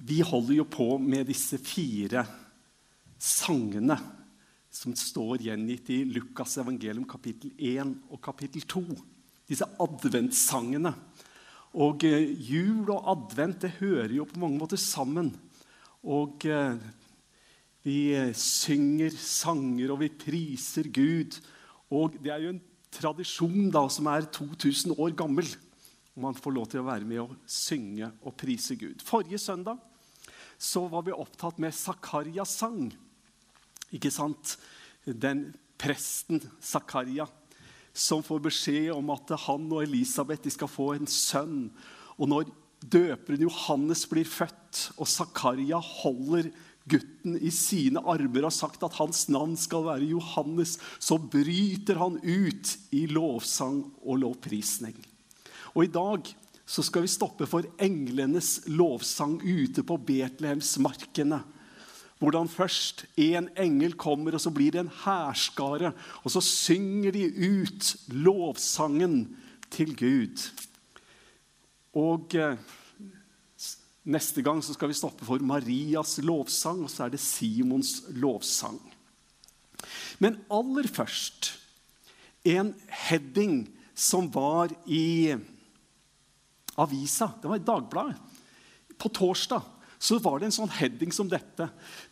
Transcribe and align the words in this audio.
Vi 0.00 0.22
holder 0.24 0.54
jo 0.54 0.64
på 0.64 0.94
med 0.96 1.26
disse 1.28 1.58
fire 1.60 2.22
sangene 3.20 3.98
som 4.72 4.94
står 4.96 5.42
gjengitt 5.44 5.90
i 5.92 5.98
Lukas 6.08 6.56
evangelium 6.62 7.04
kapittel 7.08 7.50
1 7.58 7.90
og 8.08 8.20
kapittel 8.24 8.64
2. 8.64 8.80
Disse 9.50 9.66
adventssangene. 9.82 10.94
Og 11.76 12.06
eh, 12.08 12.32
jul 12.32 12.88
og 12.94 13.10
advent 13.12 13.66
det 13.66 13.74
hører 13.76 14.14
jo 14.16 14.24
på 14.30 14.40
mange 14.40 14.62
måter 14.62 14.80
sammen. 14.80 15.34
Og 16.00 16.46
eh, 16.48 16.80
vi 17.84 17.98
eh, 18.16 18.32
synger 18.32 19.12
sanger, 19.12 19.92
og 19.92 20.00
vi 20.00 20.10
priser 20.14 20.88
Gud. 20.88 21.36
Og 21.92 22.16
det 22.24 22.32
er 22.32 22.46
jo 22.46 22.54
en 22.54 22.64
tradisjon 22.94 23.68
da 23.74 23.84
som 23.92 24.08
er 24.08 24.30
2000 24.32 24.96
år 24.96 25.12
gammel. 25.18 25.52
Og 26.16 26.24
man 26.24 26.40
får 26.40 26.56
lov 26.56 26.72
til 26.72 26.80
å 26.80 26.88
være 26.88 27.04
med 27.04 27.20
og 27.26 27.36
synge 27.44 28.08
og 28.24 28.38
prise 28.40 28.80
Gud. 28.80 29.04
Forrige 29.04 29.42
søndag 29.42 29.89
så 30.60 30.84
var 30.92 31.06
vi 31.06 31.16
opptatt 31.16 31.58
med 31.62 31.72
Zakarias 31.74 32.52
sang. 32.60 32.90
Ikke 33.96 34.12
sant? 34.12 34.58
Den 35.04 35.48
presten 35.80 36.42
Zakaria 36.60 37.26
som 37.96 38.22
får 38.22 38.42
beskjed 38.44 38.90
om 38.94 39.08
at 39.14 39.32
han 39.46 39.64
og 39.72 39.82
Elisabeth 39.82 40.52
skal 40.52 40.70
få 40.70 40.92
en 40.94 41.08
sønn. 41.10 41.70
Og 42.20 42.28
når 42.30 42.50
døperen 42.80 43.46
Johannes 43.48 44.04
blir 44.10 44.28
født, 44.28 44.90
og 45.00 45.08
Zakaria 45.10 45.80
holder 45.80 46.50
gutten 46.90 47.36
i 47.40 47.50
sine 47.54 48.02
armer 48.08 48.44
og 48.44 48.50
har 48.50 48.56
sagt 48.56 48.84
at 48.86 48.96
hans 48.98 49.26
navn 49.32 49.56
skal 49.60 49.84
være 49.88 50.12
Johannes, 50.12 50.76
så 50.98 51.18
bryter 51.20 52.00
han 52.00 52.20
ut 52.22 52.76
i 52.96 53.06
lovsang 53.10 53.82
og 54.04 54.22
lovprisning. 54.22 54.96
Og 55.74 55.86
i 55.86 55.92
dag 55.92 56.30
så 56.70 56.84
skal 56.86 57.02
vi 57.02 57.10
stoppe 57.10 57.48
for 57.50 57.66
englenes 57.82 58.60
lovsang 58.70 59.40
ute 59.42 59.82
på 59.82 59.96
Betlehemsmarkene. 60.06 61.40
Hvordan 62.20 62.50
først 62.52 63.06
en 63.18 63.48
engel 63.58 63.96
kommer, 63.98 64.36
og 64.36 64.42
så 64.44 64.52
blir 64.54 64.76
det 64.76 64.84
en 64.84 64.92
hærskare. 65.02 65.90
Og 66.22 66.30
så 66.30 66.42
synger 66.44 67.16
de 67.16 67.26
ut 67.26 67.90
lovsangen 68.14 69.24
til 69.72 69.96
Gud. 69.98 70.46
Og 71.98 72.38
eh, 72.38 72.60
neste 74.06 74.44
gang 74.46 74.62
så 74.62 74.76
skal 74.76 74.92
vi 74.92 75.00
stoppe 75.00 75.26
for 75.26 75.42
Marias 75.42 76.20
lovsang, 76.22 76.84
og 76.86 76.92
så 76.92 77.08
er 77.08 77.16
det 77.16 77.24
Simons 77.24 78.04
lovsang. 78.14 78.78
Men 80.22 80.38
aller 80.52 80.86
først 80.86 81.56
en 82.46 82.76
heading 83.08 83.64
som 83.96 84.30
var 84.30 84.70
i 84.86 85.34
avisa. 86.80 87.32
Det 87.40 87.50
var 87.50 87.60
i 87.60 87.66
Dagbladet. 87.66 88.38
På 89.00 89.08
torsdag 89.08 89.64
så 90.00 90.18
var 90.22 90.40
det 90.40 90.48
en 90.48 90.56
sånn 90.62 90.72
heading 90.72 91.12
som 91.12 91.28
dette, 91.28 91.66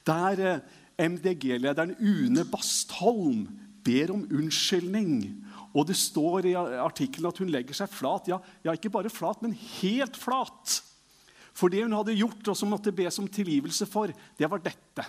der 0.06 0.40
eh, 0.44 0.64
MDG-lederen 0.98 1.94
Une 2.00 2.44
Bastholm 2.48 3.46
ber 3.86 4.12
om 4.12 4.26
unnskyldning. 4.28 5.22
Og 5.72 5.86
det 5.88 5.96
står 5.96 6.50
i 6.50 6.56
artikkelen 6.58 7.30
at 7.30 7.40
hun 7.40 7.52
legger 7.52 7.76
seg 7.76 7.92
flat. 7.92 8.28
Ja, 8.28 8.40
ja, 8.64 8.74
ikke 8.74 8.92
bare 8.92 9.12
flat, 9.12 9.40
men 9.44 9.56
helt 9.78 10.18
flat. 10.20 10.80
For 11.56 11.72
det 11.72 11.84
hun 11.84 11.96
hadde 11.96 12.16
gjort, 12.18 12.44
og 12.50 12.58
som 12.58 12.70
måtte 12.72 12.94
bes 12.94 13.18
om 13.20 13.28
tilgivelse 13.30 13.88
for, 13.88 14.12
det 14.12 14.50
var 14.50 14.62
dette. 14.64 15.06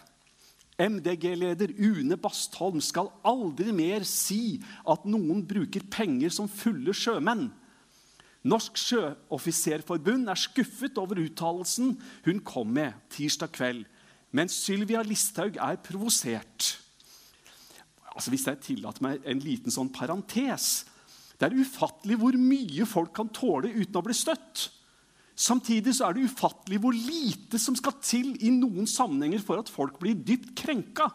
MDG-leder 0.79 1.73
Une 1.75 2.15
Bastholm 2.19 2.79
skal 2.83 3.11
aldri 3.27 3.73
mer 3.75 4.05
si 4.07 4.61
at 4.87 5.03
noen 5.09 5.43
bruker 5.47 5.83
penger 5.91 6.31
som 6.31 6.47
fulle 6.47 6.95
sjømenn. 6.95 7.49
Norsk 8.47 8.77
Sjøoffiserforbund 8.79 10.29
er 10.31 10.39
skuffet 10.39 10.99
over 11.01 11.19
uttalelsen 11.19 11.97
hun 12.27 12.43
kom 12.47 12.71
med 12.77 12.95
tirsdag 13.11 13.51
kveld. 13.55 13.83
Men 14.31 14.51
Sylvia 14.51 15.01
Listhaug 15.03 15.57
er 15.59 15.79
provosert. 15.83 16.77
Altså, 18.13 18.31
hvis 18.31 18.47
jeg 18.47 18.61
tillater 18.63 19.03
meg 19.03 19.25
en 19.27 19.41
liten 19.43 19.71
sånn 19.71 19.91
parentes 19.95 20.85
Det 21.39 21.47
er 21.47 21.55
ufattelig 21.55 22.17
hvor 22.19 22.35
mye 22.35 22.83
folk 22.89 23.13
kan 23.15 23.29
tåle 23.31 23.71
uten 23.71 23.95
å 23.95 24.03
bli 24.03 24.15
støtt. 24.17 24.65
Samtidig 25.39 25.93
så 25.95 26.09
er 26.09 26.17
det 26.17 26.25
ufattelig 26.27 26.81
hvor 26.83 26.95
lite 26.95 27.59
som 27.63 27.77
skal 27.79 27.95
til 28.03 28.33
i 28.43 28.51
noen 28.51 28.87
sammenhenger 28.89 29.39
for 29.43 29.61
at 29.61 29.71
folk 29.71 29.95
blir 30.01 30.19
dypt 30.19 30.51
krenka. 30.59 31.07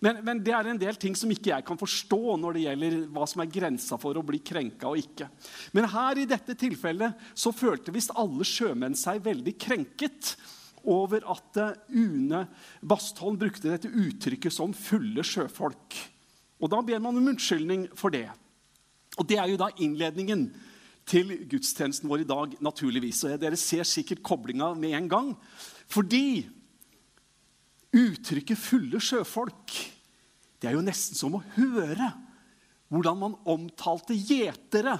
Men, 0.00 0.20
men, 0.22 0.42
det 0.46 0.52
er 0.54 0.68
en 0.70 0.78
del 0.78 0.98
ting 1.00 1.16
som 1.18 1.30
ikke 1.32 1.50
jeg 1.50 1.64
kan 1.66 1.78
forstå 1.78 2.36
når 2.38 2.54
det 2.54 2.64
gjelder 2.66 2.98
hva 3.14 3.24
som 3.26 3.42
er 3.42 3.50
grensa 3.50 3.98
for 3.98 4.18
å 4.18 4.22
bli 4.26 4.38
krenka 4.46 4.92
og 4.92 5.00
ikke. 5.00 5.26
Men 5.74 5.88
her 5.90 6.20
i 6.22 6.28
dette 6.30 6.54
tilfellet 6.58 7.24
så 7.34 7.50
følte 7.54 7.94
visst 7.94 8.14
alle 8.14 8.46
sjømenn 8.46 8.94
seg 8.98 9.24
veldig 9.24 9.56
krenket 9.58 10.36
over 10.88 11.24
at 11.34 11.58
eh, 11.58 11.74
Une 11.98 12.44
Bastholm 12.80 13.38
brukte 13.40 13.72
dette 13.72 13.90
uttrykket 13.90 14.54
som 14.54 14.72
'fulle 14.72 15.26
sjøfolk'. 15.26 15.98
Og 16.62 16.70
Da 16.70 16.80
ber 16.82 17.02
man 17.02 17.16
om 17.16 17.28
unnskyldning 17.28 17.88
for 17.94 18.10
det. 18.10 18.28
Og 19.18 19.26
Det 19.26 19.38
er 19.38 19.48
jo 19.50 19.58
da 19.58 19.70
innledningen 19.78 20.52
til 21.06 21.32
gudstjenesten 21.48 22.08
vår 22.08 22.22
i 22.22 22.28
dag, 22.28 22.54
naturligvis. 22.60 23.24
Og 23.24 23.40
dere 23.40 23.56
ser 23.56 23.82
sikkert 23.82 24.22
koblinga 24.22 24.74
med 24.74 24.94
en 24.94 25.08
gang. 25.08 25.36
Fordi 25.88 26.46
Uttrykket 27.92 28.58
'fulle 28.58 29.00
sjøfolk' 29.00 29.98
det 30.58 30.68
er 30.68 30.74
jo 30.74 30.82
nesten 30.82 31.14
som 31.14 31.36
å 31.38 31.44
høre 31.54 32.10
hvordan 32.90 33.20
man 33.20 33.36
omtalte 33.48 34.16
gjetere 34.16 34.96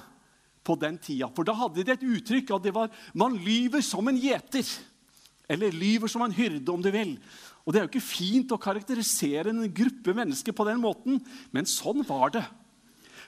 på 0.63 0.75
den 0.79 0.99
tida. 1.01 1.29
For 1.33 1.47
da 1.47 1.55
hadde 1.57 1.83
de 1.83 1.93
et 1.95 2.05
uttrykk 2.05 2.53
at 2.55 2.63
det 2.63 2.73
var 2.73 2.89
'man 3.13 3.35
lyver 3.37 3.81
som 3.81 4.07
en 4.07 4.17
gjeter'. 4.17 4.79
Eller 5.49 5.71
'lyver 5.71 6.07
som 6.07 6.21
en 6.21 6.31
hyrde', 6.31 6.69
om 6.69 6.81
du 6.81 6.91
vil. 6.91 7.19
Og 7.65 7.73
Det 7.73 7.79
er 7.79 7.87
jo 7.87 7.99
ikke 7.99 8.15
fint 8.15 8.51
å 8.51 8.61
karakterisere 8.61 9.49
en 9.49 9.73
gruppe 9.73 10.13
mennesker 10.13 10.51
på 10.53 10.65
den 10.65 10.81
måten, 10.81 11.25
men 11.51 11.65
sånn 11.65 12.05
var 12.07 12.29
det. 12.29 12.45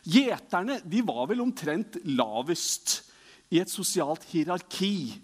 Gjeterne 0.05 0.81
de 0.87 1.01
var 1.01 1.27
vel 1.27 1.41
omtrent 1.41 1.97
lavest 2.05 3.03
i 3.51 3.59
et 3.59 3.69
sosialt 3.69 4.23
hierarki. 4.31 5.19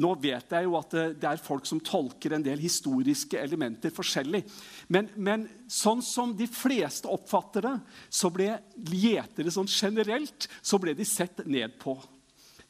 Nå 0.00 0.14
vet 0.22 0.54
jeg 0.54 0.64
jo 0.64 0.76
at 0.78 0.94
det 1.20 1.26
er 1.28 1.40
folk 1.42 1.66
som 1.68 1.80
tolker 1.84 2.32
en 2.32 2.44
del 2.44 2.60
historiske 2.62 3.36
elementer 3.36 3.92
forskjellig. 3.92 4.40
Men, 4.88 5.10
men 5.20 5.44
sånn 5.68 6.00
som 6.04 6.32
de 6.36 6.46
fleste 6.48 7.10
oppfatter 7.12 7.66
det, 7.66 7.74
så 8.08 8.30
ble 8.32 8.54
gjetere 8.88 9.52
sånn 9.52 9.68
generelt 9.68 10.48
så 10.64 10.80
ble 10.80 10.96
de 10.96 11.04
sett 11.08 11.44
ned 11.44 11.76
på. 11.82 11.98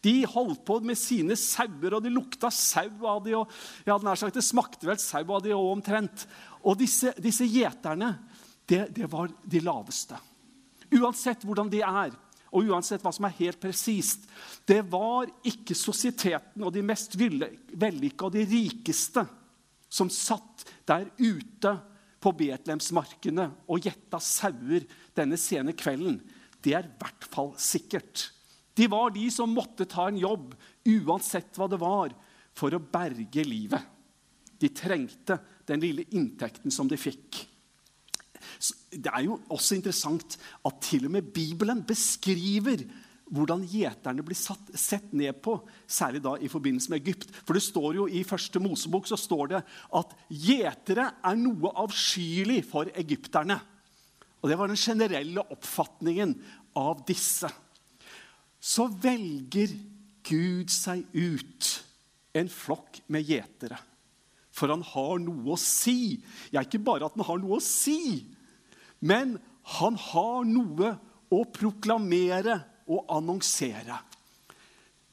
De 0.02 0.16
holdt 0.26 0.64
på 0.66 0.80
med 0.82 0.98
sine 0.98 1.36
sauer, 1.38 1.94
og 1.94 2.02
det 2.02 2.10
lukta 2.10 2.50
sau 2.50 3.06
av 3.06 3.22
de, 3.22 3.36
og 3.38 3.86
ja, 3.86 3.94
nær 4.02 4.18
sagt, 4.18 4.34
det 4.34 4.42
smakte 4.42 4.88
vel 4.88 4.98
sau 4.98 5.22
av 5.22 5.44
de 5.44 5.54
òg 5.54 5.68
omtrent. 5.76 6.26
Og 6.66 6.74
disse, 6.80 7.14
disse 7.22 7.46
gjeterne, 7.46 8.16
det, 8.66 8.88
det 8.96 9.06
var 9.10 9.30
de 9.30 9.62
laveste. 9.62 10.18
Uansett 10.98 11.46
hvordan 11.46 11.70
de 11.70 11.84
er, 11.86 12.18
og 12.52 12.68
uansett 12.68 13.02
hva 13.04 13.12
som 13.14 13.26
er 13.26 13.38
helt 13.38 13.60
presist. 13.60 14.26
Det 14.68 14.82
var 14.92 15.30
ikke 15.48 15.76
sosieteten 15.76 16.64
og 16.64 16.74
de 16.74 16.84
mest 16.84 17.16
vellykka 17.16 18.28
og 18.28 18.36
de 18.36 18.44
rikeste 18.48 19.24
som 19.92 20.10
satt 20.12 20.66
der 20.88 21.08
ute 21.18 21.72
på 22.22 22.32
Betlehemsmarkene 22.38 23.48
og 23.66 23.88
gjetta 23.88 24.20
sauer 24.22 24.86
denne 25.16 25.38
sene 25.40 25.74
kvelden. 25.76 26.20
Det 26.62 26.76
er 26.76 26.86
i 26.86 26.94
hvert 27.00 27.26
fall 27.32 27.52
sikkert. 27.60 28.28
De 28.78 28.86
var 28.88 29.12
de 29.12 29.26
som 29.32 29.52
måtte 29.52 29.88
ta 29.90 30.06
en 30.08 30.20
jobb, 30.20 30.52
uansett 30.88 31.58
hva 31.58 31.68
det 31.68 31.80
var, 31.82 32.14
for 32.56 32.72
å 32.72 32.80
berge 32.80 33.44
livet. 33.44 33.82
De 34.60 34.70
trengte 34.72 35.38
den 35.66 35.82
lille 35.82 36.06
inntekten 36.14 36.72
som 36.72 36.88
de 36.88 36.96
fikk. 37.00 37.42
Det 38.92 39.08
er 39.08 39.24
jo 39.24 39.38
også 39.52 39.78
interessant 39.78 40.36
at 40.68 40.82
til 40.84 41.08
og 41.08 41.14
med 41.14 41.32
Bibelen 41.32 41.80
beskriver 41.88 42.84
hvordan 43.32 43.62
gjeterne 43.64 44.24
blir 44.26 44.36
satt, 44.36 44.66
sett 44.76 45.12
ned 45.16 45.38
på, 45.40 45.54
særlig 45.88 46.20
da 46.24 46.34
i 46.36 46.50
forbindelse 46.52 46.92
med 46.92 47.00
Egypt. 47.00 47.30
For 47.46 47.56
det 47.56 47.64
står 47.64 47.96
jo 47.96 48.08
I 48.08 48.24
første 48.28 48.60
Mosebok 48.60 49.08
så 49.08 49.16
står 49.16 49.54
det 49.54 49.60
at 49.96 50.12
gjetere 50.28 51.06
er 51.24 51.38
noe 51.40 51.72
avskyelig 51.80 52.60
for 52.68 52.92
egypterne. 52.92 53.56
Og 54.42 54.50
Det 54.50 54.58
var 54.58 54.68
den 54.68 54.80
generelle 54.80 55.44
oppfatningen 55.54 56.34
av 56.76 57.06
disse. 57.08 57.48
Så 58.60 58.88
velger 59.00 59.72
Gud 60.26 60.70
seg 60.70 61.06
ut 61.14 61.70
en 62.36 62.52
flokk 62.52 63.00
med 63.12 63.26
gjetere. 63.28 63.78
For 64.52 64.68
han 64.68 64.84
har 64.84 65.18
noe 65.22 65.54
å 65.54 65.60
si. 65.60 66.20
Ja, 66.52 66.60
ikke 66.60 66.82
bare 66.84 67.08
at 67.08 67.16
han 67.16 67.24
har 67.24 67.40
noe 67.40 67.58
å 67.58 67.64
si, 67.64 68.20
men 69.02 69.36
han 69.78 69.98
har 69.98 70.46
noe 70.46 70.94
å 71.32 71.42
proklamere 71.54 72.58
og 72.90 73.10
annonsere. 73.12 73.98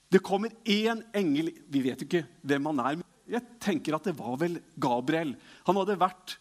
Det 0.09 0.23
kommer 0.25 0.53
én 0.65 1.03
engel 1.13 1.51
Vi 1.69 1.81
vet 1.85 2.01
ikke 2.05 2.23
hvem 2.41 2.69
han 2.71 2.79
er. 2.81 3.01
Jeg 3.29 3.59
tenker 3.61 3.93
at 3.93 4.07
det 4.09 4.15
var 4.17 4.39
vel 4.41 4.57
Gabriel. 4.81 5.35
Han 5.67 5.77
hadde 5.77 5.99
vært 6.01 6.39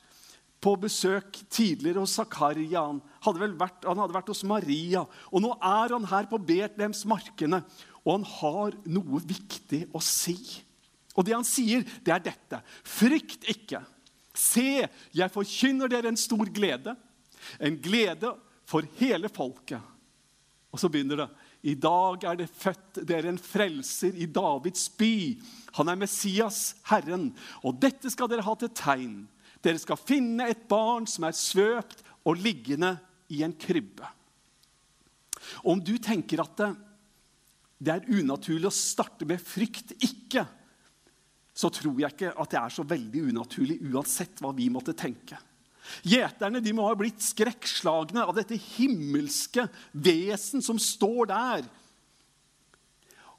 på 0.65 0.73
besøk 0.81 1.37
tidligere 1.53 2.03
hos 2.03 2.17
Zakaria. 2.19 2.81
Han 2.89 3.03
hadde, 3.27 3.51
vært, 3.61 3.85
han 3.85 4.01
hadde 4.01 4.17
vært 4.17 4.33
hos 4.33 4.45
Maria. 4.49 5.05
Og 5.31 5.45
nå 5.45 5.53
er 5.57 5.95
han 5.95 6.09
her 6.11 6.31
på 6.31 6.41
Betlehemsmarkene, 6.49 7.61
og 8.05 8.11
han 8.17 8.25
har 8.39 8.79
noe 8.89 9.21
viktig 9.29 9.85
å 9.93 10.03
si. 10.03 10.39
Og 11.19 11.27
det 11.27 11.37
han 11.37 11.47
sier, 11.47 11.85
det 12.07 12.15
er 12.15 12.25
dette. 12.25 12.63
Frykt 12.87 13.47
ikke. 13.53 13.83
Se, 14.39 14.87
jeg 15.13 15.35
forkynner 15.35 15.91
dere 15.91 16.13
en 16.13 16.21
stor 16.21 16.49
glede. 16.55 16.95
En 17.57 17.79
glede 17.83 18.35
for 18.69 18.87
hele 18.99 19.31
folket. 19.33 19.81
Og 20.69 20.81
så 20.81 20.91
begynner 20.93 21.23
det. 21.23 21.29
I 21.73 21.75
dag 21.81 22.25
er 22.29 22.37
det 22.39 22.51
født 22.53 23.01
dere 23.09 23.33
en 23.33 23.41
frelser 23.41 24.15
i 24.21 24.29
Davids 24.31 24.85
by. 24.99 25.15
Han 25.81 25.91
er 25.91 25.99
Messias, 25.99 26.77
Herren. 26.91 27.31
Og 27.65 27.81
dette 27.81 28.13
skal 28.13 28.31
dere 28.31 28.45
ha 28.47 28.55
til 28.61 28.71
tegn. 28.77 29.17
Dere 29.65 29.81
skal 29.81 29.99
finne 29.99 30.47
et 30.53 30.69
barn 30.71 31.09
som 31.11 31.27
er 31.27 31.35
svøpt 31.35 32.05
og 32.29 32.39
liggende 32.39 32.95
i 33.33 33.43
en 33.47 33.57
krybbe. 33.59 34.07
Om 35.65 35.81
du 35.83 35.97
tenker 36.03 36.43
at 36.45 36.55
det, 36.61 36.71
det 37.79 37.95
er 37.95 38.09
unaturlig 38.21 38.69
å 38.69 38.75
starte 38.75 39.27
med 39.29 39.43
frykt 39.43 39.95
ikke, 39.99 40.45
så 41.59 41.71
tror 41.75 41.99
jeg 41.99 42.15
ikke 42.15 42.35
at 42.39 42.53
det 42.53 42.61
er 42.61 42.75
så 42.75 42.85
veldig 42.87 43.23
unaturlig 43.33 43.81
uansett 43.89 44.43
hva 44.43 44.53
vi 44.55 44.69
måtte 44.71 44.95
tenke. 44.99 45.39
Gjeterne 46.07 46.63
de 46.65 46.75
må 46.77 46.87
ha 46.89 46.95
blitt 46.99 47.23
skrekkslagne 47.25 48.25
av 48.25 48.35
dette 48.37 48.59
himmelske 48.77 49.67
vesen 49.93 50.65
som 50.65 50.81
står 50.81 51.31
der. 51.33 51.69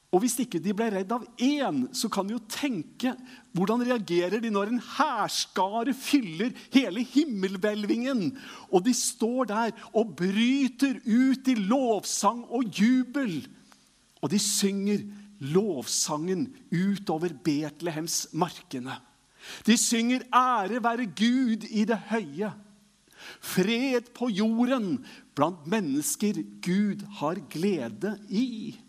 Og 0.10 0.24
Hvis 0.24 0.40
ikke 0.42 0.62
de 0.62 0.74
ble 0.74 0.88
redd 0.90 1.12
av 1.14 1.26
én, 1.38 1.84
så 1.94 2.10
kan 2.10 2.26
vi 2.26 2.34
jo 2.34 2.42
tenke 2.50 3.12
hvordan 3.54 3.84
reagerer 3.86 4.42
de 4.42 4.50
når 4.50 4.72
en 4.72 4.82
hærskare 4.98 5.94
fyller 5.94 6.56
hele 6.74 7.04
himmelhvelvingen, 7.06 8.32
og 8.74 8.88
de 8.88 8.96
står 8.98 9.52
der 9.52 9.76
og 9.94 10.16
bryter 10.18 10.98
ut 11.06 11.52
i 11.54 11.56
lovsang 11.62 12.42
og 12.50 12.74
jubel. 12.74 13.44
Og 14.24 14.34
de 14.34 14.42
synger 14.42 15.06
lovsangen 15.54 16.48
utover 16.74 17.36
Betlehems 17.46 18.26
markene. 18.34 18.98
De 19.66 19.78
synger 19.78 20.26
'Ære 20.30 20.84
være 20.84 21.06
Gud 21.06 21.66
i 21.70 21.86
det 21.86 22.00
høye'. 22.10 22.54
Fred 23.42 24.14
på 24.16 24.30
jorden 24.30 25.06
blant 25.36 25.68
mennesker 25.68 26.40
Gud 26.64 27.04
har 27.20 27.40
glede 27.50 28.16
i. 28.30 28.80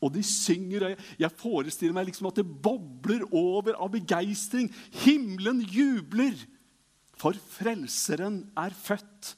Og 0.00 0.14
de 0.14 0.22
synger, 0.24 0.84
og 0.84 0.96
jeg 1.18 1.36
forestiller 1.36 1.92
meg 1.96 2.08
liksom 2.08 2.30
at 2.30 2.40
det 2.40 2.62
bobler 2.64 3.26
over 3.36 3.76
av 3.76 3.92
begeistring. 3.92 4.70
Himmelen 5.04 5.60
jubler, 5.60 6.36
for 7.20 7.36
Frelseren 7.36 8.46
er 8.56 8.72
født. 8.72 9.34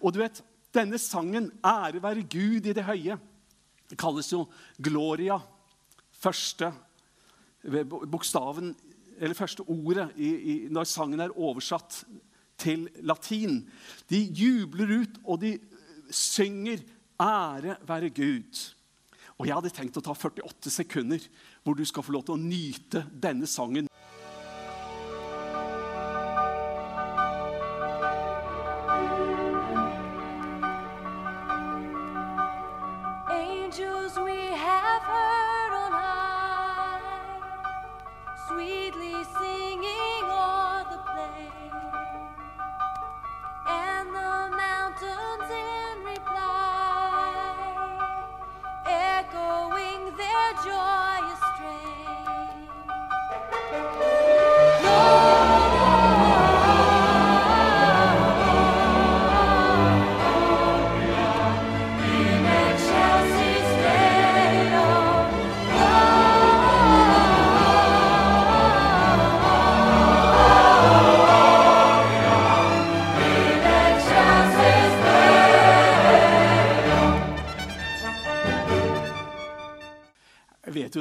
Og 0.00 0.14
du 0.14 0.22
vet, 0.22 0.40
denne 0.74 0.98
sangen, 0.98 1.50
'Ære 1.64 2.02
være 2.02 2.24
Gud 2.24 2.66
i 2.66 2.72
det 2.72 2.84
høye', 2.84 3.18
det 3.90 3.98
kalles 3.98 4.32
jo 4.32 4.48
Gloria. 4.82 5.38
Første 6.12 6.72
bokstaven 8.10 8.74
eller 9.18 9.34
første 9.38 9.64
ordet 9.66 10.10
i, 10.16 10.28
i, 10.28 10.54
når 10.72 10.88
sangen 10.90 11.20
er 11.20 11.34
oversatt 11.36 12.02
til 12.60 12.88
latin. 13.06 13.60
De 14.10 14.20
jubler 14.36 15.02
ut, 15.02 15.20
og 15.24 15.40
de 15.40 15.58
synger 16.10 16.84
'Ære 17.20 17.76
være 17.88 18.10
Gud'. 18.10 18.72
Og 19.38 19.46
Jeg 19.46 19.54
hadde 19.54 19.70
tenkt 19.70 19.96
å 19.96 20.00
ta 20.00 20.14
48 20.14 20.70
sekunder 20.70 21.20
hvor 21.62 21.76
du 21.76 21.84
skal 21.84 22.02
få 22.02 22.12
lov 22.12 22.24
til 22.24 22.36
å 22.36 22.40
nyte 22.40 23.04
denne 23.12 23.46
sangen. 23.46 23.85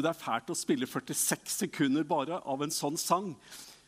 Det 0.05 0.11
er 0.13 0.21
fælt 0.21 0.51
å 0.53 0.57
spille 0.57 0.87
46 0.87 1.55
sekunder 1.65 2.05
bare 2.05 2.37
av 2.45 2.61
en 2.61 2.73
sånn 2.73 2.97
sang. 3.01 3.33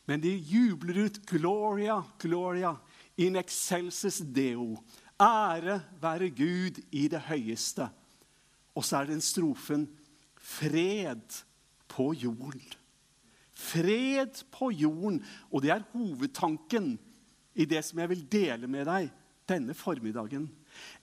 Men 0.08 0.22
de 0.24 0.32
jubler 0.34 1.04
ut 1.06 1.20
'Gloria, 1.26 2.02
Gloria 2.18 2.74
in 3.16 3.36
excelsis 3.36 4.20
Deo'. 4.20 4.80
Ære 5.20 5.82
være 6.00 6.30
Gud 6.30 6.80
i 6.92 7.08
det 7.08 7.20
høyeste. 7.28 7.88
Og 8.74 8.84
så 8.84 9.00
er 9.00 9.06
den 9.06 9.20
strofen 9.20 9.88
'Fred 10.34 11.42
på 11.88 12.12
jorden'. 12.14 12.74
Fred 13.54 14.42
på 14.50 14.70
jorden. 14.70 15.24
Og 15.52 15.62
det 15.62 15.70
er 15.70 15.86
hovedtanken 15.92 16.98
i 17.54 17.64
det 17.64 17.84
som 17.84 17.98
jeg 17.98 18.08
vil 18.08 18.26
dele 18.30 18.66
med 18.66 18.86
deg 18.86 19.10
denne 19.48 19.74
formiddagen. 19.74 20.48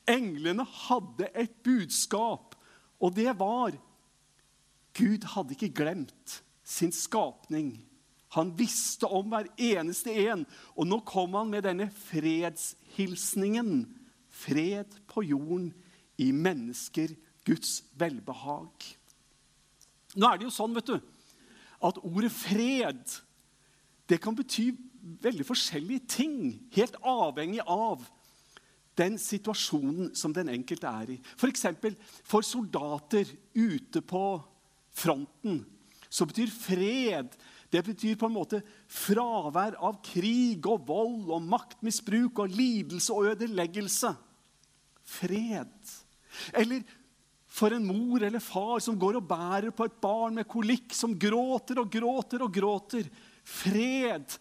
Englene 0.07 0.63
hadde 0.63 1.29
et 1.35 1.51
budskap, 1.63 2.55
og 2.99 3.15
det 3.15 3.39
var 3.39 3.75
Gud 4.95 5.27
hadde 5.35 5.55
ikke 5.55 5.73
glemt 5.75 6.39
sin 6.65 6.93
skapning. 6.95 7.75
Han 8.35 8.51
visste 8.57 9.07
om 9.07 9.29
hver 9.31 9.47
eneste 9.57 10.13
en. 10.25 10.45
Og 10.75 10.87
nå 10.87 11.01
kom 11.07 11.35
han 11.39 11.51
med 11.51 11.65
denne 11.67 11.89
fredshilsningen. 12.07 13.85
Fred 14.35 14.97
på 15.11 15.23
jorden, 15.23 15.71
i 16.17 16.29
mennesker, 16.31 17.11
Guds 17.43 17.83
velbehag. 17.99 18.85
Nå 20.15 20.27
er 20.27 20.39
det 20.39 20.47
jo 20.47 20.53
sånn 20.55 20.75
vet 20.75 20.87
du, 20.87 20.95
at 21.83 21.99
ordet 22.07 22.31
fred 22.31 23.01
det 24.07 24.21
kan 24.23 24.37
bety 24.37 24.69
veldig 25.25 25.45
forskjellige 25.47 26.07
ting, 26.09 26.37
helt 26.75 26.95
avhengig 27.03 27.61
av 27.67 28.05
den 28.95 29.17
situasjonen 29.19 30.13
som 30.15 30.33
den 30.33 30.49
enkelte 30.53 30.87
er 30.87 31.15
i. 31.17 31.19
F.eks. 31.35 31.65
For, 31.81 31.97
for 32.23 32.47
soldater 32.47 33.29
ute 33.57 34.01
på 34.01 34.23
fronten, 34.95 35.63
så 36.09 36.27
betyr 36.29 36.51
fred 36.53 37.35
det 37.75 37.81
betyr 37.83 38.15
på 38.15 38.29
en 38.29 38.35
måte 38.37 38.61
fravær 38.87 39.75
av 39.83 39.97
krig 40.05 40.63
og 40.69 40.85
vold 40.87 41.31
og 41.35 41.47
maktmisbruk 41.49 42.43
og 42.45 42.53
lidelse 42.55 43.11
og 43.11 43.33
ødeleggelse. 43.33 44.13
Fred. 45.03 45.73
Eller 46.55 46.85
for 47.51 47.75
en 47.75 47.87
mor 47.87 48.23
eller 48.23 48.43
far 48.43 48.79
som 48.83 48.95
går 48.99 49.19
og 49.19 49.27
bærer 49.27 49.75
på 49.75 49.87
et 49.87 49.97
barn 50.03 50.39
med 50.39 50.47
kolikk, 50.47 50.93
som 50.95 51.17
gråter 51.19 51.81
og 51.81 51.91
gråter 51.91 52.45
og 52.45 52.53
gråter. 52.55 53.09
Fred. 53.43 54.37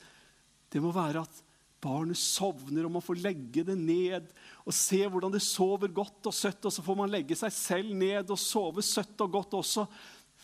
Det 0.70 0.82
må 0.82 0.94
være 0.94 1.25
at 1.25 1.42
barnet 1.84 2.16
sovner, 2.16 2.87
og 2.87 2.94
man 2.94 3.04
får 3.04 3.18
legge 3.20 3.64
det 3.66 3.76
ned 3.76 4.30
og 4.64 4.73
se 4.73 5.02
hvordan 5.04 5.34
det 5.34 5.42
sover 5.44 5.90
godt 5.92 6.30
og 6.30 6.37
søtt. 6.37 6.62
Og 6.64 6.73
så 6.73 6.84
får 6.87 7.02
man 7.02 7.12
legge 7.12 7.37
seg 7.38 7.52
selv 7.56 7.96
ned 7.99 8.30
og 8.30 8.40
sove 8.40 8.84
søtt 8.84 9.26
og 9.26 9.40
godt 9.40 9.58
også 9.58 9.88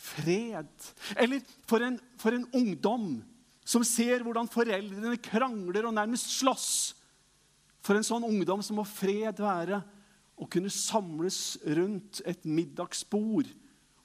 fred. 0.01 0.71
Eller 1.17 1.45
for 1.69 1.85
en, 1.85 1.99
for 2.21 2.37
en 2.37 2.47
ungdom 2.57 3.21
som 3.67 3.85
ser 3.87 4.25
hvordan 4.25 4.51
foreldrene 4.51 5.19
krangler 5.23 5.87
og 5.87 5.97
nærmest 5.97 6.33
slåss. 6.39 6.71
For 7.85 7.97
en 7.97 8.07
sånn 8.07 8.27
ungdom 8.27 8.63
som 8.65 8.81
må 8.81 8.87
fred 8.89 9.41
være 9.41 9.81
å 10.41 10.49
kunne 10.51 10.73
samles 10.73 11.59
rundt 11.69 12.23
et 12.29 12.47
middagsbord 12.49 13.51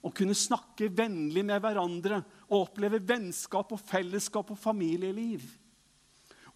og 0.06 0.14
kunne 0.14 0.36
snakke 0.38 0.90
vennlig 0.94 1.42
med 1.46 1.62
hverandre 1.64 2.20
og 2.46 2.68
oppleve 2.68 3.00
vennskap 3.02 3.72
og 3.74 3.80
fellesskap 3.82 4.52
og 4.54 4.60
familieliv. 4.60 5.42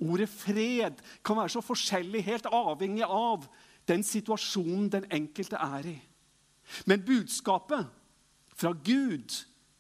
Ordet 0.01 0.31
fred 0.33 1.01
kan 1.27 1.41
være 1.41 1.53
så 1.57 1.63
forskjellig, 1.65 2.23
helt 2.25 2.47
avhengig 2.47 3.05
av 3.05 3.49
den 3.91 4.05
situasjonen 4.07 4.87
den 4.93 5.09
enkelte 5.13 5.59
er 5.61 5.89
i. 5.91 5.97
Men 6.87 7.03
budskapet 7.05 7.89
fra 8.61 8.75
Gud, 8.85 9.33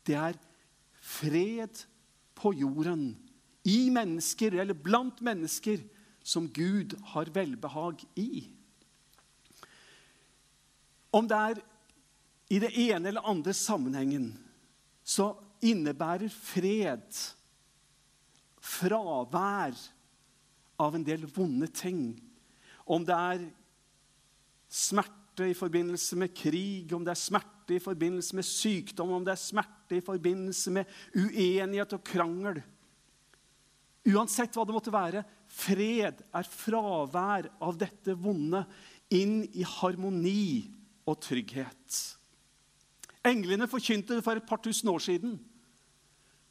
det 0.06 0.16
er 0.16 0.38
fred 1.00 1.82
på 2.38 2.52
jorden. 2.56 3.12
I 3.68 3.90
mennesker, 3.92 4.56
eller 4.56 4.75
blant 4.75 5.20
mennesker, 5.20 5.82
som 6.25 6.49
Gud 6.49 6.96
har 7.12 7.28
velbehag 7.34 8.00
i. 8.16 8.46
Om 11.12 11.28
det 11.28 11.37
er 11.37 11.60
i 12.50 12.58
det 12.62 12.70
ene 12.88 13.10
eller 13.10 13.28
andre 13.28 13.52
sammenhengen, 13.56 14.32
så 15.04 15.32
innebærer 15.60 16.30
fred 16.32 17.20
fravær 18.60 19.76
av 20.80 20.96
en 20.96 21.04
del 21.04 21.26
vonde 21.34 21.68
ting. 21.75 22.14
Om 22.87 23.04
det 23.08 23.16
er 23.16 23.46
smerte 24.70 25.19
i 25.38 25.54
forbindelse 25.56 26.16
med 26.18 26.34
krig, 26.37 26.90
om 26.92 27.04
det 27.04 27.14
er 27.14 27.20
smerte 27.20 27.76
i 27.76 27.82
forbindelse 27.82 28.37
med 28.37 28.46
sykdom, 28.46 29.12
om 29.14 29.25
det 29.25 29.32
er 29.32 29.40
smerte 29.40 29.96
i 29.96 30.04
forbindelse 30.04 30.72
med 30.75 30.90
uenighet 31.14 31.94
og 31.96 32.04
krangel. 32.04 32.60
Uansett 34.10 34.56
hva 34.56 34.64
det 34.66 34.75
måtte 34.75 34.94
være, 34.94 35.25
fred 35.50 36.22
er 36.25 36.49
fravær 36.49 37.50
av 37.62 37.78
dette 37.78 38.14
vonde 38.16 38.64
inn 39.12 39.42
i 39.52 39.64
harmoni 39.66 40.70
og 41.08 41.18
trygghet. 41.25 42.00
Englene 43.26 43.68
forkynte 43.68 44.16
det 44.16 44.25
for 44.25 44.38
et 44.38 44.49
par 44.49 44.62
tusen 44.64 44.88
år 44.92 45.02
siden. 45.04 45.37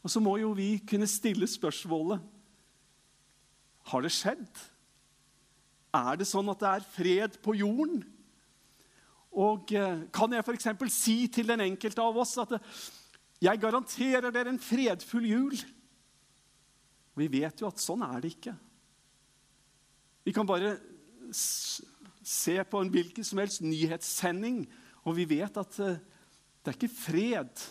Og 0.05 0.11
så 0.13 0.21
må 0.23 0.37
jo 0.39 0.53
vi 0.55 0.77
kunne 0.87 1.09
stille 1.09 1.47
spørsmålet 1.49 2.21
Har 3.89 4.01
det 4.05 4.11
skjedd? 4.13 4.61
Er 5.95 6.19
det 6.19 6.27
sånn 6.29 6.51
at 6.51 6.61
det 6.61 6.69
er 6.69 6.89
fred 6.93 7.39
på 7.41 7.55
jorden? 7.57 8.03
Og 9.35 9.71
eh, 9.77 10.05
kan 10.13 10.33
jeg 10.33 10.45
f.eks. 10.45 10.69
si 10.93 11.17
til 11.31 11.49
den 11.51 11.61
enkelte 11.67 12.01
av 12.01 12.17
oss 12.17 12.37
at 12.41 12.55
jeg 13.39 13.61
garanterer 13.61 14.33
dere 14.33 14.51
en 14.53 14.61
fredfull 14.61 15.27
jul? 15.29 15.59
Vi 17.19 17.27
vet 17.31 17.61
jo 17.61 17.69
at 17.69 17.81
sånn 17.81 18.03
er 18.05 18.19
det 18.23 18.33
ikke. 18.35 18.55
Vi 20.25 20.33
kan 20.35 20.47
bare 20.47 20.75
se 21.31 22.57
på 22.65 22.81
en 22.81 22.91
hvilken 22.93 23.25
som 23.25 23.41
helst 23.41 23.63
nyhetssending, 23.65 24.63
og 25.05 25.17
vi 25.17 25.27
vet 25.29 25.59
at 25.61 25.79
eh, 25.83 25.99
det 26.59 26.73
er 26.73 26.79
ikke 26.79 26.91
fred 26.91 27.65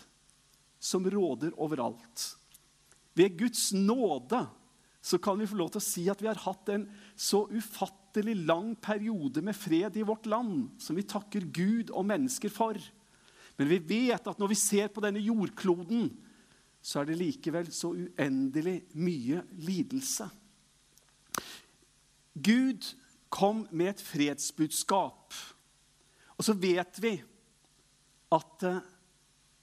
som 0.79 1.05
råder 1.05 1.53
overalt. 1.59 2.25
Ved 3.13 3.35
Guds 3.37 3.69
nåde 3.75 4.45
så 5.01 5.19
kan 5.21 5.39
vi 5.39 5.47
få 5.47 5.57
lov 5.59 5.73
til 5.73 5.81
å 5.81 5.85
si 5.85 6.05
at 6.11 6.21
vi 6.21 6.29
har 6.29 6.39
hatt 6.43 6.71
en 6.73 6.85
så 7.19 7.45
ufattelig 7.51 7.98
lang 8.17 8.75
periode 8.75 9.41
med 9.41 9.55
fred 9.55 9.97
i 9.97 10.03
vårt 10.03 10.25
land, 10.25 10.69
som 10.79 10.95
vi 10.95 11.03
takker 11.03 11.41
Gud 11.51 11.91
og 11.91 12.05
mennesker 12.05 12.49
for. 12.49 12.77
Men 13.57 13.67
vi 13.67 13.79
vet 13.79 14.27
at 14.27 14.39
når 14.39 14.47
vi 14.47 14.55
ser 14.55 14.87
på 14.87 15.01
denne 15.01 15.19
jordkloden, 15.19 16.09
så 16.81 17.01
er 17.01 17.05
det 17.05 17.17
likevel 17.19 17.71
så 17.71 17.91
uendelig 17.91 18.85
mye 18.95 19.43
lidelse. 19.59 20.29
Gud 22.33 22.95
kom 23.29 23.67
med 23.71 23.93
et 23.93 24.01
fredsbudskap. 24.01 25.33
Og 26.37 26.45
så 26.45 26.55
vet 26.55 27.01
vi 27.03 27.17
at 28.31 28.63
eh, 28.63 28.81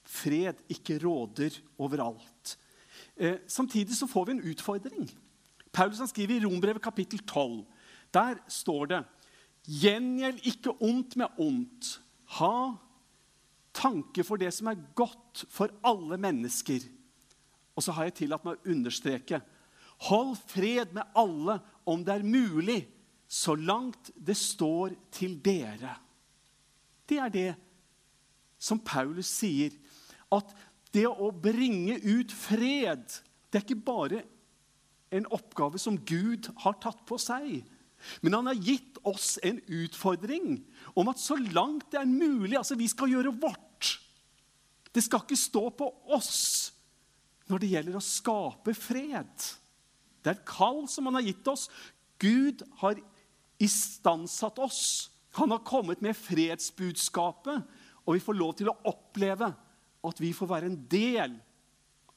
fred 0.06 0.60
ikke 0.68 0.98
råder 1.02 1.56
overalt. 1.78 2.58
Eh, 3.16 3.40
samtidig 3.48 3.96
så 3.96 4.06
får 4.06 4.26
vi 4.26 4.36
en 4.36 4.44
utfordring. 4.52 5.08
Paulus 5.72 5.98
han 5.98 6.08
skriver 6.08 6.36
i 6.36 6.44
Rombrevet 6.44 6.82
kapittel 6.82 7.18
12. 7.24 7.64
Der 8.16 8.40
står 8.48 8.90
det 8.92 9.04
Gjengjeld 9.66 10.44
ikke 10.46 10.76
ondt 10.80 11.16
med 11.18 11.40
ondt. 11.42 11.96
Ha 12.38 12.76
tanke 13.76 14.24
for 14.24 14.40
det 14.40 14.52
som 14.54 14.70
er 14.70 14.84
godt 14.96 15.44
for 15.52 15.72
alle 15.84 16.18
mennesker. 16.22 16.86
Og 17.76 17.84
så 17.84 17.92
har 17.92 18.08
jeg 18.08 18.20
tillatt 18.22 18.46
meg 18.46 18.56
å 18.56 18.72
understreke 18.72 19.42
Hold 20.10 20.34
fred 20.50 20.92
med 20.92 21.08
alle 21.16 21.58
om 21.88 22.02
det 22.04 22.18
er 22.18 22.26
mulig, 22.26 22.82
så 23.26 23.54
langt 23.56 24.10
det 24.14 24.36
står 24.36 24.92
til 25.14 25.38
dere. 25.40 25.94
Det 27.08 27.16
er 27.22 27.32
det 27.32 27.52
som 28.60 28.80
Paulus 28.84 29.30
sier 29.30 29.72
at 30.34 30.52
det 30.92 31.06
å 31.08 31.30
bringe 31.32 31.96
ut 32.04 32.32
fred, 32.32 33.06
det 33.48 33.58
er 33.58 33.64
ikke 33.64 33.86
bare 33.88 34.20
en 35.16 35.28
oppgave 35.32 35.80
som 35.80 35.96
Gud 35.96 36.50
har 36.60 36.76
tatt 36.82 37.00
på 37.08 37.16
seg. 37.20 37.64
Men 38.22 38.38
han 38.38 38.50
har 38.50 38.60
gitt 38.60 38.98
oss 39.06 39.36
en 39.46 39.60
utfordring 39.66 40.60
om 40.94 41.10
at 41.12 41.22
så 41.22 41.36
langt 41.38 41.90
det 41.92 42.00
er 42.00 42.10
mulig 42.10 42.58
altså 42.58 42.78
Vi 42.78 42.88
skal 42.90 43.12
gjøre 43.12 43.34
vårt. 43.40 43.96
Det 44.92 45.04
skal 45.04 45.24
ikke 45.24 45.38
stå 45.38 45.68
på 45.76 45.90
oss 46.16 46.72
når 47.46 47.62
det 47.62 47.72
gjelder 47.74 47.98
å 47.98 48.04
skape 48.04 48.74
fred. 48.74 49.44
Det 50.22 50.32
er 50.32 50.38
et 50.38 50.48
kall 50.48 50.86
som 50.90 51.06
han 51.06 51.18
har 51.20 51.26
gitt 51.28 51.46
oss. 51.52 51.68
Gud 52.18 52.64
har 52.80 52.98
istandsatt 53.62 54.58
oss. 54.64 55.10
Han 55.36 55.52
har 55.52 55.62
kommet 55.68 56.00
med 56.02 56.16
fredsbudskapet, 56.16 57.62
og 58.06 58.16
vi 58.16 58.24
får 58.24 58.38
lov 58.38 58.54
til 58.56 58.70
å 58.72 58.78
oppleve 58.88 59.50
at 60.06 60.22
vi 60.22 60.32
får 60.34 60.50
være 60.50 60.70
en 60.70 60.80
del 60.90 61.36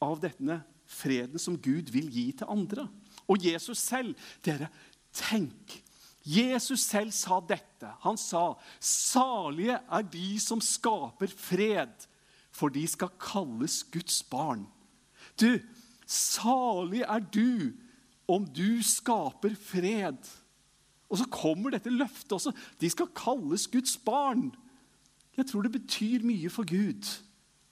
av 0.01 0.21
denne 0.23 0.61
freden 0.89 1.41
som 1.41 1.57
Gud 1.59 1.91
vil 1.93 2.07
gi 2.13 2.29
til 2.39 2.49
andre. 2.49 2.87
Og 3.29 3.43
Jesus 3.45 3.81
selv 3.83 4.15
Dere, 4.45 4.69
tenk. 5.13 5.79
Jesus 6.25 6.83
selv 6.85 7.11
sa 7.15 7.39
dette. 7.39 7.89
Han 8.03 8.17
sa, 8.17 8.53
'Salige 8.79 9.79
er 9.91 10.01
de 10.01 10.39
som 10.39 10.61
skaper 10.61 11.27
fred, 11.27 12.07
for 12.51 12.69
de 12.69 12.87
skal 12.87 13.09
kalles 13.19 13.83
Guds 13.83 14.23
barn.' 14.23 14.67
Du, 15.39 15.59
salig 16.05 17.01
er 17.01 17.19
du 17.19 17.71
om 18.27 18.45
du 18.45 18.83
skaper 18.83 19.55
fred. 19.55 20.17
Og 21.09 21.17
så 21.17 21.25
kommer 21.31 21.73
dette 21.73 21.89
løftet 21.89 22.31
også. 22.31 22.53
De 22.81 22.89
skal 22.89 23.07
kalles 23.15 23.67
Guds 23.67 23.97
barn. 23.97 24.51
Jeg 25.37 25.47
tror 25.47 25.61
det 25.61 25.71
betyr 25.71 26.25
mye 26.27 26.49
for 26.49 26.67
Gud 26.67 27.07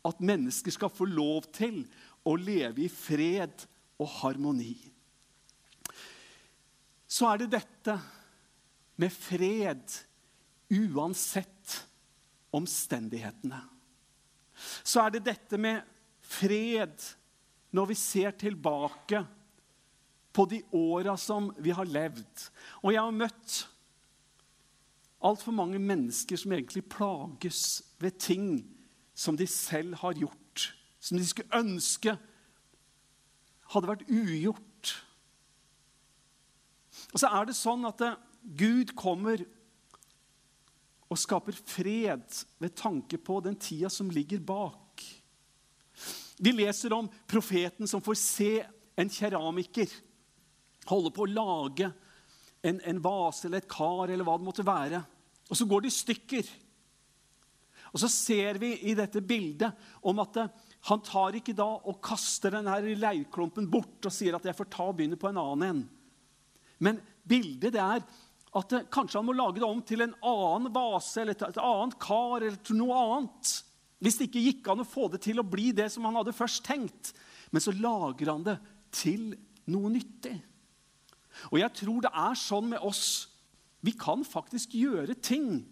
at 0.07 0.21
mennesker 0.23 0.71
skal 0.71 0.89
få 0.89 1.05
lov 1.05 1.49
til 1.53 1.83
å 2.25 2.35
leve 2.39 2.85
i 2.85 2.91
fred 2.91 3.67
og 3.99 4.07
harmoni. 4.21 4.77
Så 7.07 7.29
er 7.31 7.41
det 7.41 7.53
dette 7.55 7.95
med 8.99 9.13
fred 9.13 9.95
uansett 10.73 11.77
omstendighetene. 12.55 13.61
Så 14.83 15.05
er 15.05 15.15
det 15.15 15.25
dette 15.27 15.59
med 15.61 15.85
fred 16.27 16.95
når 17.75 17.91
vi 17.91 17.97
ser 17.99 18.35
tilbake 18.39 19.21
på 20.33 20.45
de 20.49 20.61
åra 20.75 21.15
som 21.17 21.49
vi 21.63 21.73
har 21.73 21.87
levd. 21.89 22.47
Og 22.83 22.93
jeg 22.93 23.01
har 23.01 23.15
møtt 23.15 23.57
altfor 25.25 25.55
mange 25.55 25.79
mennesker 25.81 26.37
som 26.37 26.53
egentlig 26.53 26.85
plages 26.91 27.81
ved 28.01 28.19
ting 28.21 28.49
som 29.17 29.37
de 29.37 29.47
selv 29.49 29.97
har 30.03 30.17
gjort, 30.17 30.67
som 31.01 31.17
de 31.17 31.25
skulle 31.25 31.57
ønske 31.57 32.13
hadde 33.73 33.89
vært 33.89 34.05
ugjort. 34.13 34.66
Og 37.13 37.21
så 37.21 37.29
er 37.31 37.47
det 37.47 37.57
sånn 37.57 37.85
at 37.87 38.03
eh, 38.05 38.17
Gud 38.57 38.95
kommer 38.97 39.43
og 41.07 41.19
skaper 41.19 41.55
fred 41.55 42.41
ved 42.59 42.75
tanke 42.75 43.19
på 43.19 43.39
den 43.45 43.55
tida 43.55 43.89
som 43.91 44.11
ligger 44.11 44.41
bak. 44.43 45.05
Vi 46.37 46.51
leser 46.53 46.93
om 46.93 47.07
profeten 47.29 47.87
som 47.87 48.03
får 48.03 48.19
se 48.19 48.51
en 48.99 49.09
keramiker 49.09 49.87
holde 50.91 51.11
på 51.13 51.25
å 51.25 51.31
lage 51.31 51.89
en, 52.65 52.79
en 52.79 53.01
vase 53.03 53.47
eller 53.47 53.63
et 53.63 53.71
kar 53.71 54.09
eller 54.09 54.25
hva 54.27 54.37
det 54.39 54.47
måtte 54.47 54.65
være. 54.67 55.01
Og 55.47 55.59
så 55.59 55.67
går 55.67 55.83
det 55.83 55.91
i 55.91 55.97
stykker. 55.97 56.49
Og 57.93 58.01
så 58.03 58.09
ser 58.11 58.59
vi 58.61 58.73
i 58.89 58.95
dette 58.97 59.23
bildet 59.23 59.71
om 60.07 60.19
at 60.23 60.41
eh, 60.41 60.49
han 60.89 61.03
tar 61.03 61.37
ikke 61.39 61.55
da 61.57 61.67
og 61.77 62.01
kaster 62.03 62.53
denne 62.53 62.77
leirklumpen 62.99 63.69
bort 63.71 64.07
og 64.07 64.13
sier 64.13 64.37
at 64.37 64.45
jeg 64.47 64.57
får 64.57 64.69
ta 64.71 64.89
og 64.89 64.97
begynne 64.99 65.19
på 65.19 65.29
en 65.31 65.39
annen 65.41 65.67
en. 65.67 65.85
Men 66.83 66.99
bildet 67.27 67.75
det 67.75 67.83
er 67.83 68.03
at 68.57 68.73
eh, 68.73 68.87
kanskje 68.93 69.19
han 69.19 69.27
må 69.27 69.35
lage 69.37 69.61
det 69.61 69.67
om 69.67 69.81
til 69.85 70.05
en 70.05 70.15
annen 70.25 70.71
vase 70.73 71.21
eller 71.21 71.37
et, 71.37 71.47
et 71.49 71.61
annet 71.61 71.97
kar 72.01 72.41
eller 72.41 72.59
til 72.65 72.79
noe 72.79 72.99
annet. 72.99 73.53
Hvis 74.03 74.19
det 74.19 74.29
ikke 74.29 74.45
gikk 74.45 74.69
an 74.71 74.83
å 74.83 74.87
få 74.87 75.07
det 75.13 75.23
til 75.25 75.41
å 75.41 75.47
bli 75.47 75.71
det 75.75 75.89
som 75.93 76.05
han 76.07 76.19
hadde 76.19 76.35
først 76.37 76.63
tenkt. 76.67 77.13
Men 77.49 77.63
så 77.63 77.73
lager 77.73 78.29
han 78.31 78.45
det 78.45 78.57
til 78.93 79.31
noe 79.71 79.89
nyttig. 79.91 80.35
Og 81.51 81.59
jeg 81.61 81.73
tror 81.81 82.05
det 82.05 82.13
er 82.13 82.37
sånn 82.39 82.69
med 82.73 82.85
oss. 82.85 83.07
Vi 83.85 83.93
kan 83.97 84.23
faktisk 84.25 84.73
gjøre 84.77 85.17
ting 85.21 85.65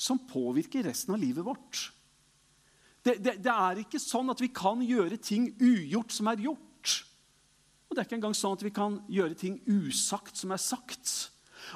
som 0.00 0.20
påvirker 0.30 0.86
resten 0.86 1.14
av 1.14 1.20
livet 1.22 1.44
vårt. 1.44 1.90
Det, 3.02 3.16
det, 3.22 3.38
det, 3.44 3.52
er 3.52 3.80
ikke 3.80 4.00
sånn 4.00 4.30
at 4.32 4.40
vi 4.42 4.50
kan 4.52 4.82
gjøre 4.84 5.18
ting 5.22 5.48
ugjort 5.56 6.12
som 6.12 6.28
er 6.30 6.42
gjort. 6.44 6.69
Og 7.90 7.96
det 7.96 8.04
er 8.04 8.06
ikke 8.06 8.20
engang 8.20 8.36
sånn 8.38 8.54
at 8.54 8.62
vi 8.62 8.70
kan 8.70 9.00
gjøre 9.10 9.34
ting 9.34 9.58
usagt 9.66 10.38
som 10.38 10.54
er 10.54 10.62
sagt. 10.62 11.10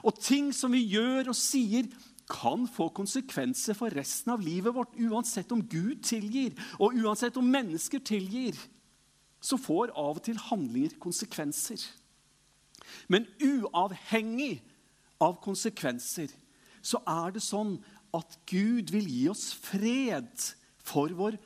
Og 0.06 0.14
ting 0.22 0.52
som 0.54 0.70
vi 0.72 0.84
gjør 0.86 1.32
og 1.32 1.38
sier, 1.38 1.90
kan 2.30 2.62
få 2.70 2.86
konsekvenser 2.96 3.76
for 3.76 3.92
resten 3.92 4.32
av 4.32 4.40
livet 4.40 4.72
vårt, 4.72 4.94
uansett 4.96 5.50
om 5.52 5.60
Gud 5.60 6.00
tilgir, 6.06 6.54
og 6.80 6.96
uansett 6.96 7.36
om 7.36 7.50
mennesker 7.50 8.00
tilgir. 8.00 8.56
Så 9.44 9.58
får 9.60 9.92
av 9.92 10.16
og 10.16 10.22
til 10.24 10.38
handlinger 10.40 10.94
konsekvenser. 11.02 11.82
Men 13.12 13.26
uavhengig 13.42 14.62
av 15.20 15.36
konsekvenser 15.44 16.32
så 16.84 17.00
er 17.08 17.34
det 17.34 17.44
sånn 17.44 17.76
at 18.14 18.38
Gud 18.48 18.92
vil 18.94 19.08
gi 19.10 19.26
oss 19.32 19.50
fred 19.56 20.32
for 20.84 21.12
vår 21.16 21.36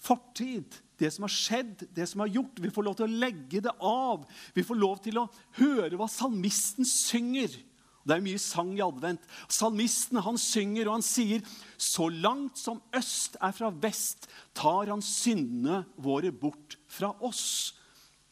fortid. 0.00 0.76
Det 1.00 1.10
som 1.14 1.24
har 1.24 1.32
skjedd, 1.32 1.86
det 1.96 2.06
som 2.10 2.20
har 2.24 2.30
gjort. 2.30 2.60
Vi 2.60 2.70
får 2.72 2.86
lov 2.86 2.98
til 2.98 3.08
å 3.08 3.18
legge 3.24 3.62
det 3.64 3.72
av. 3.80 4.26
Vi 4.54 4.64
får 4.66 4.78
lov 4.78 5.00
til 5.04 5.20
å 5.22 5.28
høre 5.58 5.96
hva 5.96 6.08
salmisten 6.10 6.88
synger. 6.88 7.56
Det 8.04 8.16
er 8.16 8.24
mye 8.24 8.40
sang 8.40 8.72
i 8.76 8.84
advent. 8.84 9.24
Salmisten 9.52 10.20
han 10.24 10.38
synger, 10.40 10.88
og 10.88 10.98
han 10.98 11.04
sier 11.04 11.44
Så 11.80 12.08
langt 12.08 12.58
som 12.58 12.80
øst 12.96 13.36
er 13.40 13.52
fra 13.56 13.70
vest, 13.70 14.28
tar 14.56 14.88
han 14.92 15.04
syndene 15.04 15.84
våre 16.00 16.32
bort 16.32 16.78
fra 16.88 17.12
oss. 17.24 17.74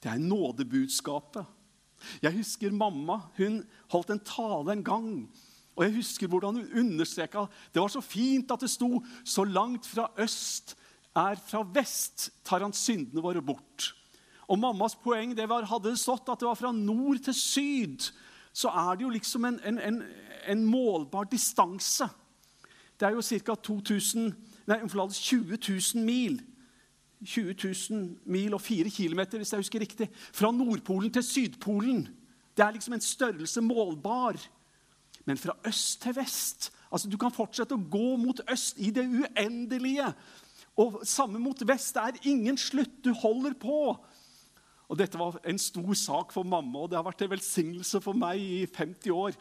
Det 0.03 0.13
er 0.13 0.23
nådebudskapet. 0.23 1.45
Jeg 2.23 2.37
husker 2.39 2.73
mamma. 2.73 3.23
Hun 3.37 3.63
holdt 3.93 4.13
en 4.15 4.25
tale 4.25 4.77
en 4.77 4.85
gang. 4.85 5.11
Og 5.79 5.85
jeg 5.87 5.99
husker 6.01 6.31
hvordan 6.31 6.59
hun 6.59 6.81
understreka 6.83 7.47
Det 7.73 7.81
var 7.81 7.91
så 7.93 8.03
fint 8.03 8.51
at 8.51 8.61
det 8.61 8.71
sto 8.71 9.03
'Så 9.25 9.45
langt 9.45 9.87
fra 9.87 10.11
øst 10.19 10.77
er 11.19 11.41
fra 11.43 11.63
vest, 11.75 12.31
tar 12.45 12.65
han 12.65 12.75
syndene 12.77 13.23
våre 13.25 13.43
bort'. 13.43 13.93
Og 14.49 14.59
mammas 14.59 14.97
poeng 14.97 15.35
det 15.37 15.49
var, 15.49 15.67
hadde 15.69 15.91
det 15.91 16.01
stått 16.01 16.29
at 16.29 16.41
det 16.41 16.49
var 16.49 16.57
fra 16.57 16.73
nord 16.73 17.19
til 17.25 17.35
syd, 17.35 18.11
så 18.53 18.69
er 18.69 18.97
det 18.97 19.05
jo 19.05 19.11
liksom 19.13 19.45
en, 19.45 19.61
en, 19.65 19.79
en, 19.79 20.03
en 20.49 20.65
målbar 20.65 21.29
distanse. 21.29 22.09
Det 23.01 23.07
er 23.07 23.15
jo 23.15 23.23
ca. 23.23 23.55
2000, 23.55 24.33
nei, 24.67 24.79
20 24.89 25.59
000 25.95 26.05
mil. 26.05 26.41
20 27.25 27.55
000 27.91 28.19
mil 28.25 28.55
og 28.55 28.61
4 28.63 28.91
km, 28.91 29.21
hvis 29.37 29.53
jeg 29.53 29.59
husker 29.59 29.81
riktig. 29.81 30.09
Fra 30.15 30.51
Nordpolen 30.51 31.13
til 31.13 31.23
Sydpolen. 31.23 32.09
Det 32.57 32.65
er 32.65 32.71
liksom 32.71 32.95
en 32.95 33.01
størrelse 33.01 33.61
målbar. 33.61 34.39
Men 35.25 35.39
fra 35.39 35.57
øst 35.67 36.03
til 36.03 36.17
vest 36.17 36.73
altså 36.91 37.09
Du 37.09 37.19
kan 37.21 37.33
fortsette 37.35 37.77
å 37.77 37.89
gå 37.91 38.17
mot 38.17 38.41
øst 38.49 38.79
i 38.81 38.89
det 38.95 39.05
uendelige. 39.05 40.07
Og 40.79 41.01
samme 41.09 41.41
mot 41.43 41.59
vest. 41.67 41.97
Det 41.97 42.05
er 42.05 42.31
ingen 42.31 42.59
slutt. 42.61 43.01
Du 43.05 43.13
holder 43.17 43.57
på. 43.59 43.97
Og 44.89 44.97
Dette 44.97 45.21
var 45.21 45.37
en 45.45 45.61
stor 45.61 45.93
sak 46.01 46.33
for 46.33 46.49
mamma, 46.49 46.81
og 46.81 46.91
det 46.91 46.97
har 46.97 47.05
vært 47.05 47.27
en 47.27 47.35
velsignelse 47.35 48.01
for 48.01 48.17
meg 48.17 48.41
i 48.41 48.63
50 48.65 49.13
år. 49.13 49.37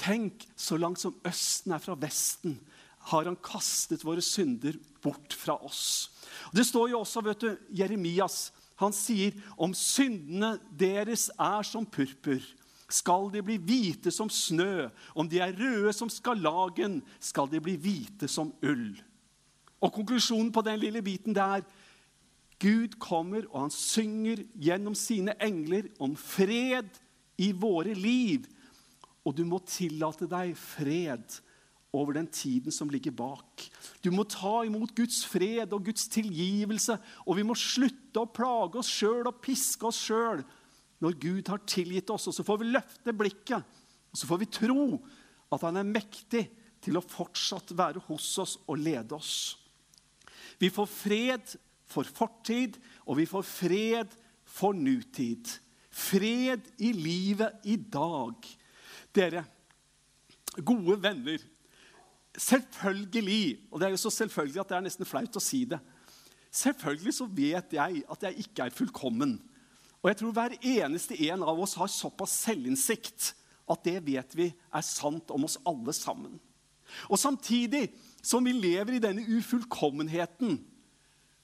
Tenk, 0.00 0.42
så 0.58 0.78
langt 0.80 0.98
som 0.98 1.14
Østen 1.28 1.76
er 1.76 1.82
fra 1.84 1.94
Vesten, 1.94 2.56
har 3.12 3.28
han 3.30 3.38
kastet 3.38 4.02
våre 4.04 4.24
synder 4.24 4.74
bort 5.04 5.36
fra 5.38 5.54
oss. 5.64 6.10
Det 6.50 6.66
står 6.66 6.90
jo 6.90 7.04
også, 7.04 7.22
vet 7.28 7.44
du, 7.46 7.52
Jeremias 7.78 8.48
han 8.78 8.94
sier 8.94 9.34
om 9.58 9.72
syndene 9.74 10.54
deres 10.78 11.28
er 11.34 11.66
som 11.66 11.86
purpur, 11.86 12.42
skal 12.88 13.26
de 13.32 13.42
bli 13.44 13.58
hvite 13.60 14.12
som 14.14 14.30
snø. 14.32 14.86
Om 15.18 15.28
de 15.28 15.42
er 15.44 15.56
røde 15.58 15.92
som 15.92 16.10
skarlagen, 16.10 17.00
skal 17.20 17.50
de 17.50 17.60
bli 17.62 17.74
hvite 17.76 18.30
som 18.30 18.52
ull. 18.64 18.94
Og 19.84 19.92
Konklusjonen 19.94 20.50
på 20.54 20.64
den 20.66 20.80
lille 20.82 21.02
biten 21.06 21.36
det 21.36 21.44
er 21.44 21.66
Gud 22.58 22.96
kommer, 22.98 23.44
og 23.52 23.68
han 23.68 23.74
synger 23.74 24.42
gjennom 24.58 24.96
sine 24.98 25.36
engler 25.42 25.86
om 26.02 26.16
fred 26.18 26.88
i 27.38 27.52
våre 27.54 27.94
liv. 27.94 28.48
Og 29.22 29.36
du 29.38 29.44
må 29.46 29.60
tillate 29.62 30.26
deg 30.30 30.56
fred 30.58 31.38
over 31.94 32.18
den 32.18 32.26
tiden 32.26 32.74
som 32.74 32.90
ligger 32.90 33.14
bak. 33.14 33.62
Du 34.02 34.10
må 34.12 34.26
ta 34.28 34.64
imot 34.66 34.92
Guds 34.96 35.22
fred 35.28 35.72
og 35.72 35.86
Guds 35.86 36.08
tilgivelse, 36.12 36.98
og 37.24 37.38
vi 37.38 37.46
må 37.46 37.56
slutte 37.56 38.24
å 38.24 38.32
plage 38.32 38.82
oss 38.82 38.90
sjøl 38.90 39.30
og 39.30 39.38
piske 39.44 39.86
oss 39.88 40.02
sjøl 40.08 40.42
når 40.98 41.18
Gud 41.22 41.48
har 41.52 41.62
tilgitt 41.62 42.10
oss. 42.10 42.26
Og 42.26 42.34
så 42.34 42.44
får 42.44 42.60
vi 42.60 42.72
løfte 42.74 43.14
blikket, 43.14 43.78
og 44.10 44.18
så 44.18 44.28
får 44.28 44.42
vi 44.42 44.50
tro 44.58 44.88
at 45.54 45.64
han 45.64 45.78
er 45.80 45.88
mektig 45.94 46.44
til 46.84 46.98
å 46.98 47.04
fortsatt 47.04 47.72
være 47.78 48.02
hos 48.10 48.28
oss 48.42 48.58
og 48.66 48.82
lede 48.82 49.16
oss. 49.16 49.56
Vi 50.58 50.70
får 50.70 50.88
fred 50.90 51.54
for 51.88 52.04
fortid, 52.04 52.76
og 53.06 53.18
vi 53.20 53.26
får 53.28 53.44
fred 53.46 54.16
for 54.48 54.76
nutid. 54.76 55.50
Fred 55.90 56.66
i 56.78 56.92
livet 56.92 57.64
i 57.64 57.76
dag. 57.76 58.50
Dere, 59.14 59.44
gode 60.64 60.98
venner 61.02 61.38
Selvfølgelig, 62.38 63.58
og 63.72 63.80
det 63.80 63.86
er 63.86 63.90
jo 63.90 63.98
så 63.98 64.10
selvfølgelig 64.14 64.60
at 64.60 64.68
det 64.70 64.76
er 64.76 64.82
nesten 64.84 65.08
flaut 65.08 65.38
å 65.38 65.42
si 65.42 65.64
det 65.66 65.78
Selvfølgelig 66.54 67.14
så 67.16 67.26
vet 67.26 67.74
jeg 67.74 68.02
at 68.08 68.22
jeg 68.24 68.44
ikke 68.44 68.68
er 68.68 68.74
fullkommen. 68.74 69.34
Og 70.00 70.08
jeg 70.08 70.18
tror 70.20 70.34
hver 70.36 70.54
eneste 70.62 71.18
en 71.28 71.42
av 71.42 71.58
oss 71.60 71.74
har 71.76 71.90
såpass 71.92 72.36
selvinnsikt 72.46 73.32
at 73.68 73.82
det 73.84 73.98
vet 74.06 74.36
vi 74.38 74.46
er 74.48 74.86
sant 74.86 75.28
om 75.34 75.44
oss 75.44 75.58
alle 75.68 75.92
sammen. 75.92 76.38
Og 77.12 77.20
samtidig 77.20 77.90
som 78.22 78.44
vi 78.44 78.52
lever 78.52 78.96
i 78.96 79.02
denne 79.02 79.24
ufullkommenheten, 79.26 80.58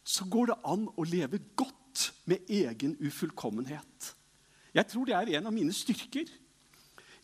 så 0.04 0.26
går 0.28 0.52
det 0.52 0.60
an 0.68 0.88
å 0.90 1.06
leve 1.08 1.40
godt 1.56 2.10
med 2.28 2.50
egen 2.50 2.96
ufullkommenhet. 3.00 4.14
Jeg 4.74 4.90
tror 4.90 5.06
det 5.08 5.14
er 5.16 5.36
en 5.38 5.48
av 5.48 5.54
mine 5.54 5.74
styrker. 5.74 6.28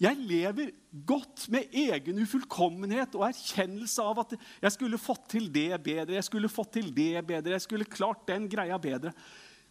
Jeg 0.00 0.16
lever 0.16 0.70
godt 1.04 1.44
med 1.52 1.74
egen 1.76 2.22
ufullkommenhet 2.22 3.12
og 3.18 3.26
erkjennelse 3.26 4.04
av 4.06 4.22
at 4.22 4.32
jeg 4.62 4.72
skulle 4.72 5.00
fått 5.00 5.26
til 5.34 5.50
det 5.52 5.74
bedre, 5.84 6.16
jeg 6.16 6.28
skulle 6.30 6.48
fått 6.48 6.72
til 6.78 6.88
det 6.96 7.20
bedre, 7.28 7.52
jeg 7.58 7.66
skulle 7.66 7.88
klart 7.90 8.24
den 8.30 8.48
greia 8.48 8.78
bedre. 8.80 9.12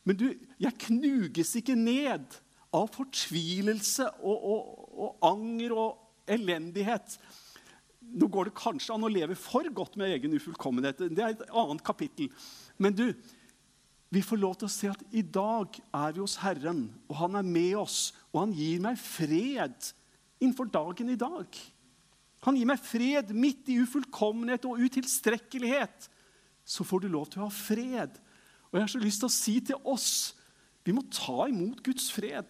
Men 0.05 0.19
du, 0.19 0.27
jeg 0.61 0.77
knuges 0.85 1.55
ikke 1.57 1.73
ned 1.77 2.37
av 2.69 2.91
fortvilelse 2.93 4.05
og, 4.21 4.37
og, 4.37 4.69
og 4.93 5.27
anger 5.31 5.73
og 5.73 6.29
elendighet. 6.29 7.17
Nå 8.09 8.29
går 8.31 8.49
det 8.49 8.57
kanskje 8.57 8.95
an 8.95 9.05
å 9.05 9.11
leve 9.11 9.35
for 9.37 9.67
godt 9.75 9.97
med 9.99 10.13
egen 10.15 10.33
ufullkommenhet. 10.37 11.03
Det 11.13 11.23
er 11.23 11.35
et 11.35 11.43
annet 11.49 11.83
kapittel. 11.85 12.31
Men 12.81 12.95
du, 12.95 13.07
vi 14.09 14.23
får 14.25 14.41
lov 14.41 14.55
til 14.57 14.69
å 14.69 14.73
se 14.73 14.89
at 14.89 15.03
i 15.13 15.21
dag 15.21 15.75
er 15.93 16.15
vi 16.15 16.23
hos 16.23 16.39
Herren, 16.41 16.87
og 17.09 17.19
han 17.21 17.37
er 17.37 17.45
med 17.45 17.75
oss, 17.81 17.99
og 18.31 18.41
han 18.45 18.55
gir 18.57 18.81
meg 18.81 18.97
fred 19.01 19.91
innenfor 20.39 20.71
dagen 20.71 21.11
i 21.13 21.19
dag. 21.19 21.59
Han 22.47 22.57
gir 22.57 22.69
meg 22.69 22.81
fred 22.81 23.33
midt 23.35 23.69
i 23.69 23.77
ufullkommenhet 23.83 24.65
og 24.69 24.79
utilstrekkelighet. 24.79 26.07
Så 26.63 26.85
får 26.87 27.03
du 27.03 27.09
lov 27.11 27.27
til 27.29 27.43
å 27.43 27.49
ha 27.49 27.53
fred. 27.53 28.17
Og 28.69 28.77
jeg 28.77 28.85
har 28.85 28.91
så 28.93 29.01
lyst 29.01 29.23
til 29.23 29.29
å 29.29 29.35
si 29.35 29.55
til 29.69 29.89
oss 29.89 30.11
vi 30.87 30.95
må 30.95 31.03
ta 31.11 31.49
imot 31.51 31.83
Guds 31.85 32.07
fred. 32.13 32.47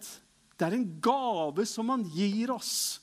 Det 0.56 0.64
er 0.64 0.76
en 0.76 0.86
gave 1.02 1.66
som 1.68 1.90
han 1.92 2.06
gir 2.14 2.52
oss. 2.54 2.99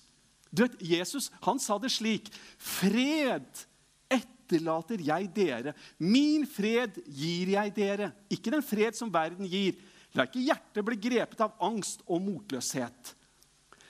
Du 0.52 0.64
vet, 0.64 0.78
Jesus 0.82 1.30
han 1.46 1.60
sa 1.62 1.78
det 1.82 1.92
slik 1.94 2.30
Fred 2.62 3.66
etterlater 4.12 5.02
jeg 5.04 5.30
dere. 5.36 5.74
Min 6.00 6.48
fred 6.50 7.02
gir 7.06 7.52
jeg 7.58 7.74
dere. 7.76 8.12
Ikke 8.32 8.54
den 8.54 8.66
fred 8.66 8.96
som 8.96 9.12
verden 9.14 9.48
gir. 9.50 9.76
La 10.16 10.26
ikke 10.28 10.46
hjertet 10.46 10.86
bli 10.88 10.98
grepet 11.02 11.44
av 11.44 11.58
angst 11.68 12.06
og 12.08 12.24
motløshet. 12.24 13.14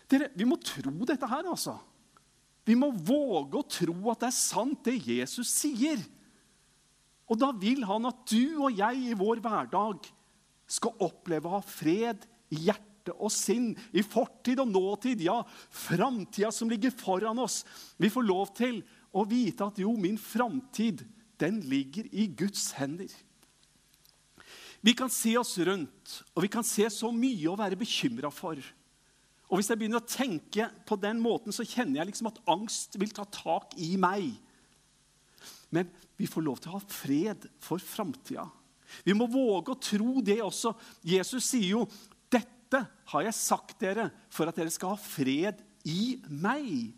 Dere, 0.09 0.31
Vi 0.33 0.47
må 0.47 0.57
tro 0.57 0.93
dette 1.05 1.27
her, 1.27 1.45
altså. 1.45 1.77
Vi 2.67 2.75
må 2.75 2.89
våge 2.91 3.59
å 3.59 3.67
tro 3.67 3.95
at 4.11 4.25
det 4.25 4.27
er 4.31 4.35
sant, 4.35 4.81
det 4.83 4.97
Jesus 5.07 5.47
sier. 5.53 6.01
Og 7.27 7.39
da 7.39 7.51
vil 7.55 7.83
han 7.87 8.07
at 8.09 8.23
du 8.27 8.57
og 8.65 8.75
jeg 8.75 9.11
i 9.11 9.15
vår 9.15 9.39
hverdag 9.43 10.07
skal 10.67 11.03
oppleve 11.03 11.47
å 11.47 11.57
ha 11.57 11.63
fred 11.63 12.25
i 12.51 12.65
hjerte 13.07 13.15
og 13.23 13.31
sinn, 13.31 13.75
i 13.93 14.03
fortid 14.03 14.59
og 14.59 14.71
nåtid, 14.71 15.21
ja, 15.21 15.43
framtida 15.69 16.51
som 16.51 16.69
ligger 16.69 16.91
foran 16.91 17.39
oss. 17.39 17.63
Vi 17.97 18.09
får 18.09 18.23
lov 18.27 18.53
til 18.55 18.81
å 19.13 19.25
vite 19.25 19.65
at 19.65 19.79
jo, 19.79 19.95
min 19.97 20.17
framtid, 20.17 21.05
den 21.37 21.61
ligger 21.69 22.07
i 22.11 22.27
Guds 22.27 22.73
hender. 22.73 23.09
Vi 24.81 24.93
kan 24.93 25.09
se 25.09 25.35
oss 25.37 25.57
rundt, 25.57 26.23
og 26.35 26.43
vi 26.43 26.49
kan 26.49 26.63
se 26.63 26.87
så 26.89 27.11
mye 27.11 27.49
å 27.49 27.57
være 27.57 27.77
bekymra 27.77 28.31
for. 28.31 28.57
Og 29.47 29.57
Hvis 29.57 29.69
jeg 29.69 29.79
begynner 29.79 30.01
å 30.01 30.09
tenke 30.09 30.67
på 30.85 30.97
den 30.99 31.21
måten, 31.23 31.53
så 31.55 31.65
kjenner 31.65 32.01
jeg 32.01 32.11
liksom 32.11 32.29
at 32.29 32.41
angst 32.49 32.97
vil 32.99 33.13
ta 33.15 33.23
tak 33.31 33.73
i 33.79 33.95
meg. 33.97 34.35
Men 35.71 35.89
vi 36.17 36.27
får 36.27 36.43
lov 36.43 36.59
til 36.59 36.71
å 36.71 36.79
ha 36.79 36.83
fred 36.83 37.47
for 37.63 37.79
framtida. 37.79 38.47
Vi 39.03 39.15
må 39.15 39.27
våge 39.29 39.73
å 39.73 39.79
tro 39.81 40.21
det 40.23 40.39
også. 40.43 40.73
Jesus 41.05 41.47
sier 41.49 41.75
jo, 41.75 41.81
'Dette 42.67 42.83
har 43.07 43.21
jeg 43.23 43.33
sagt 43.33 43.79
dere 43.79 44.09
for 44.29 44.49
at 44.49 44.55
dere 44.59 44.71
skal 44.73 44.95
ha 44.95 44.99
fred 44.99 45.61
i 45.87 46.19
meg'. 46.27 46.91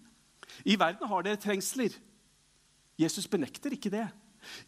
I 0.65 0.75
verden 0.79 1.07
har 1.07 1.21
dere 1.21 1.37
trengsler. 1.37 1.93
Jesus 2.97 3.27
benekter 3.29 3.71
ikke 3.75 3.91
det. 3.93 4.07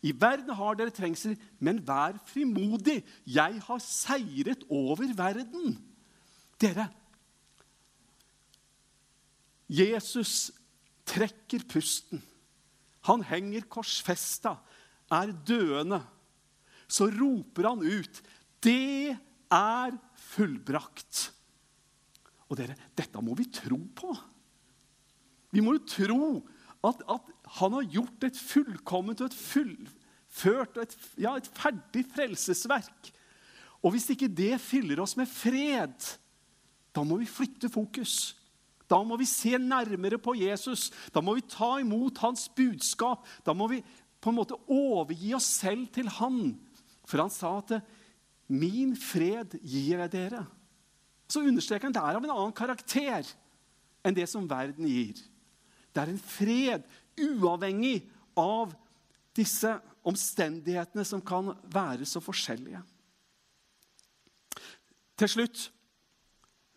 I 0.05 0.11
verden 0.13 0.53
har 0.53 0.75
dere 0.77 0.93
trengsler, 0.93 1.35
men 1.59 1.81
vær 1.87 2.19
frimodig. 2.29 3.01
Jeg 3.25 3.61
har 3.65 3.81
seiret 3.81 4.63
over 4.69 5.01
verden. 5.17 5.79
Dere, 6.61 6.85
Jesus 9.71 10.51
trekker 11.07 11.63
pusten. 11.71 12.21
Han 13.07 13.23
henger 13.25 13.65
korsfesta, 13.71 14.57
er 15.11 15.31
døende. 15.47 16.03
Så 16.87 17.07
roper 17.07 17.69
han 17.69 17.81
ut, 17.81 18.21
'Det 18.61 19.17
er 19.49 19.97
fullbrakt'. 20.31 21.29
Og 22.51 22.57
dere, 22.59 22.75
dette 22.95 23.23
må 23.23 23.35
vi 23.37 23.47
tro 23.47 23.79
på. 23.95 24.11
Vi 25.51 25.63
må 25.63 25.75
jo 25.77 25.87
tro 25.87 26.23
at, 26.87 27.03
at 27.07 27.31
han 27.59 27.77
har 27.77 27.89
gjort 27.93 28.27
et 28.27 28.37
fullkomment 28.39 29.23
og 29.23 29.31
et 29.31 29.37
fullført 29.37 30.77
og 30.77 30.83
et, 30.83 30.95
ja, 31.23 31.35
et 31.37 31.47
ferdig 31.55 32.05
frelsesverk. 32.11 33.11
Og 33.81 33.95
hvis 33.95 34.09
ikke 34.13 34.29
det 34.31 34.59
fyller 34.61 35.01
oss 35.03 35.17
med 35.19 35.29
fred, 35.29 35.95
da 36.91 37.03
må 37.07 37.17
vi 37.21 37.29
flytte 37.29 37.71
fokus. 37.71 38.35
Da 38.91 38.99
må 39.07 39.15
vi 39.19 39.27
se 39.29 39.55
nærmere 39.55 40.19
på 40.19 40.35
Jesus. 40.35 40.89
Da 41.15 41.23
må 41.23 41.37
vi 41.37 41.47
ta 41.47 41.77
imot 41.79 42.19
hans 42.23 42.49
budskap. 42.51 43.23
Da 43.47 43.55
må 43.55 43.69
vi 43.71 43.79
på 44.21 44.31
en 44.31 44.37
måte 44.37 44.57
overgi 44.69 45.31
oss 45.37 45.47
selv 45.61 45.87
til 45.95 46.11
han. 46.19 46.53
For 47.07 47.23
han 47.23 47.31
sa 47.33 47.55
at 47.61 47.79
'min 48.51 48.95
fred 48.95 49.55
gir 49.63 49.99
jeg 49.99 50.11
dere'. 50.11 50.45
Så 51.27 51.39
understreker 51.39 51.87
han 51.87 51.95
det 51.95 52.01
er 52.03 52.17
av 52.19 52.23
en 52.23 52.33
annen 52.33 52.55
karakter 52.55 53.27
enn 54.03 54.15
det 54.15 54.27
som 54.27 54.49
verden 54.49 54.87
gir. 54.87 55.15
Det 55.93 56.01
er 56.01 56.11
en 56.11 56.19
fred 56.19 56.83
uavhengig 57.19 58.01
av 58.35 58.73
disse 59.35 59.71
omstendighetene 60.03 61.05
som 61.07 61.21
kan 61.23 61.53
være 61.71 62.05
så 62.05 62.19
forskjellige. 62.23 62.81
Til 65.15 65.29
slutt 65.29 65.71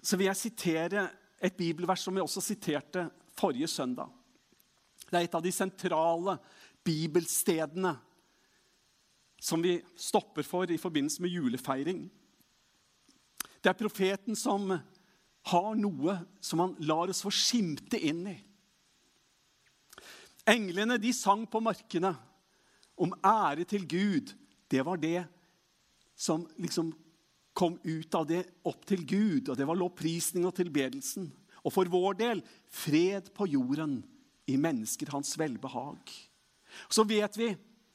så 0.05 0.19
vil 0.21 0.29
jeg 0.29 0.37
sitere 0.37 1.09
et 1.41 1.57
bibelvers 1.57 2.05
som 2.05 2.15
jeg 2.15 2.27
også 2.27 2.43
siterte 2.45 3.09
forrige 3.35 3.69
søndag. 3.69 4.11
Det 5.09 5.17
er 5.17 5.27
et 5.27 5.35
av 5.35 5.43
de 5.43 5.53
sentrale 5.53 6.37
bibelstedene 6.85 7.95
som 9.45 9.61
vi 9.63 9.77
stopper 9.97 10.47
for 10.47 10.71
i 10.73 10.81
forbindelse 10.81 11.23
med 11.23 11.35
julefeiring. 11.35 12.07
Det 13.61 13.71
er 13.71 13.77
profeten 13.77 14.37
som 14.37 14.73
har 15.45 15.75
noe 15.77 16.17
som 16.41 16.63
han 16.65 16.73
lar 16.89 17.13
oss 17.13 17.21
få 17.25 17.33
skimte 17.33 18.01
inn 18.01 18.23
i. 18.33 18.37
Englene 20.49 20.97
de 21.01 21.13
sang 21.17 21.45
på 21.49 21.61
markene 21.65 22.15
om 23.01 23.13
ære 23.25 23.67
til 23.69 23.85
Gud. 23.89 24.33
Det 24.69 24.85
var 24.85 25.01
det 25.01 25.25
som 26.17 26.47
liksom 26.61 26.93
kom 27.55 27.77
ut 27.85 28.17
av 28.17 28.27
det 28.29 28.43
opp 28.67 28.85
til 28.89 29.05
Gud, 29.07 29.49
og 29.49 29.57
det 29.57 29.67
var 29.69 29.79
lovprisning 29.79 30.47
og 30.49 30.57
tilbedelsen. 30.57 31.29
Og 31.65 31.73
for 31.73 31.89
vår 31.89 32.17
del 32.21 32.43
fred 32.73 33.31
på 33.37 33.49
jorden, 33.53 34.03
i 34.45 34.59
mennesker 34.61 35.09
hans 35.09 35.31
velbehag. 35.41 36.11
Så 36.93 37.01
vet 37.09 37.39
vi 37.41 37.47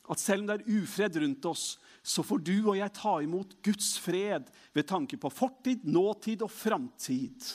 at 0.10 0.22
selv 0.22 0.44
om 0.44 0.50
det 0.50 0.60
er 0.60 0.80
ufred 0.80 1.20
rundt 1.22 1.46
oss, 1.50 1.66
så 2.04 2.24
får 2.26 2.42
du 2.42 2.56
og 2.72 2.78
jeg 2.78 2.96
ta 2.96 3.16
imot 3.22 3.56
Guds 3.66 3.94
fred 4.02 4.48
ved 4.74 4.88
tanke 4.90 5.20
på 5.20 5.32
fortid, 5.34 5.84
nåtid 5.84 6.44
og 6.46 6.52
framtid. 6.52 7.46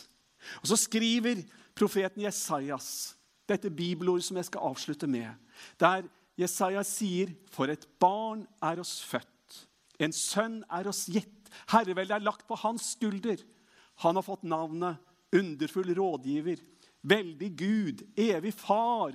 Og 0.63 0.69
så 0.71 0.79
skriver 0.79 1.43
profeten 1.75 2.23
Jesajas 2.23 3.15
dette 3.49 3.71
bibelordet 3.73 4.27
som 4.29 4.39
jeg 4.39 4.49
skal 4.49 4.71
avslutte 4.71 5.09
med, 5.11 5.33
der 5.81 6.07
Jesaja 6.39 6.83
sier, 6.83 7.31
'For 7.51 7.71
et 7.71 7.87
barn 8.01 8.47
er 8.63 8.81
oss 8.81 9.03
født, 9.05 9.69
en 10.01 10.13
sønn 10.13 10.65
er 10.71 10.89
oss 10.89 11.07
gitt.' 11.07 11.31
Herreveldet 11.71 12.17
er 12.17 12.25
lagt 12.25 12.49
på 12.49 12.57
hans 12.59 12.97
skulder. 12.97 13.39
Han 14.03 14.17
har 14.17 14.27
fått 14.27 14.43
navnet 14.43 14.99
Underfull 15.35 15.95
rådgiver, 15.95 16.59
Veldig 17.03 17.51
Gud, 17.57 18.03
Evig 18.17 18.55
Far 18.55 19.15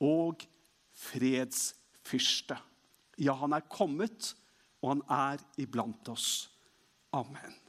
og 0.00 0.42
Fredsfyrste. 2.04 2.56
Ja, 3.18 3.34
han 3.36 3.52
er 3.52 3.66
kommet, 3.68 4.34
og 4.80 4.94
han 4.94 5.02
er 5.08 5.42
iblant 5.60 6.08
oss. 6.08 6.50
Amen. 7.12 7.59